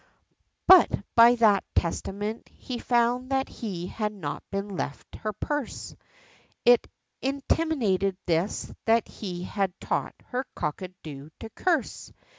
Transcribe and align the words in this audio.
But 0.67 0.89
by 1.15 1.35
that 1.35 1.63
testament, 1.75 2.49
he 2.51 2.79
found 2.79 3.29
that 3.29 3.47
he 3.47 3.85
had 3.85 4.11
not 4.11 4.41
been 4.49 4.69
left 4.69 5.13
her 5.17 5.31
purse, 5.31 5.95
It 6.65 6.87
intimated 7.21 8.17
this, 8.25 8.73
that 8.85 9.07
he 9.07 9.43
had 9.43 9.79
taught 9.79 10.15
her 10.29 10.47
cockatoo 10.55 11.29
to 11.41 11.49
curse! 11.51 12.11